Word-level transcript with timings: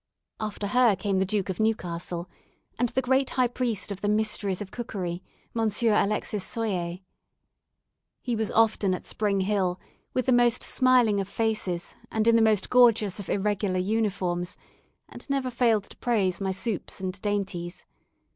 After 0.39 0.65
her, 0.65 0.95
came 0.95 1.19
the 1.19 1.27
Duke 1.27 1.49
of 1.49 1.59
Newcastle, 1.59 2.27
and 2.79 2.89
the 2.89 3.03
great 3.03 3.29
high 3.29 3.47
priest 3.47 3.91
of 3.91 4.01
the 4.01 4.09
mysteries 4.09 4.59
of 4.59 4.71
cookery, 4.71 5.21
Mons. 5.53 5.83
Alexis 5.83 6.43
Soyer. 6.43 7.01
He 8.19 8.35
was 8.35 8.49
often 8.49 8.95
at 8.95 9.05
Spring 9.05 9.41
Hill, 9.41 9.79
with 10.15 10.25
the 10.25 10.31
most 10.33 10.63
smiling 10.63 11.19
of 11.19 11.27
faces 11.27 11.93
and 12.11 12.27
in 12.27 12.35
the 12.35 12.41
most 12.41 12.71
gorgeous 12.71 13.19
of 13.19 13.29
irregular 13.29 13.77
uniforms, 13.77 14.57
and 15.07 15.29
never 15.29 15.51
failed 15.51 15.83
to 15.83 15.97
praise 15.97 16.41
my 16.41 16.49
soups 16.51 16.99
and 16.99 17.21
dainties. 17.21 17.85